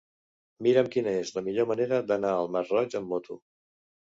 [0.67, 3.39] Mira'm quina és la millor manera d'anar al Masroig amb moto.